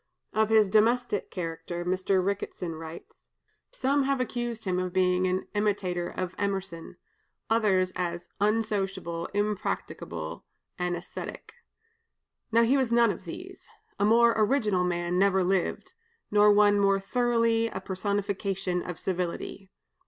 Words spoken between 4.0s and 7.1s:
have accused him of being an imitator of Emerson,